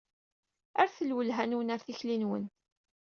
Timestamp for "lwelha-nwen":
1.09-1.73